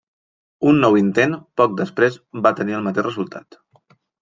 [0.71, 2.19] Un nou intent poc després
[2.49, 3.63] va tenir el mateix resultat.